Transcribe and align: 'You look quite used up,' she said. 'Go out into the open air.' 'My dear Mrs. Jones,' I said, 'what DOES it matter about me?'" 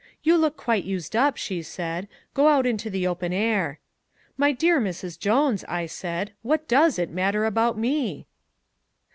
'You 0.23 0.35
look 0.35 0.57
quite 0.57 0.83
used 0.83 1.15
up,' 1.15 1.37
she 1.37 1.61
said. 1.61 2.07
'Go 2.33 2.47
out 2.47 2.65
into 2.65 2.89
the 2.89 3.05
open 3.05 3.31
air.' 3.31 3.77
'My 4.35 4.51
dear 4.51 4.81
Mrs. 4.81 5.19
Jones,' 5.19 5.63
I 5.67 5.85
said, 5.85 6.31
'what 6.41 6.67
DOES 6.67 6.97
it 6.97 7.11
matter 7.11 7.45
about 7.45 7.77
me?'" 7.77 8.25